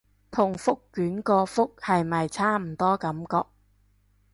[0.31, 3.45] 同覆卷個覆係咪差唔多感覺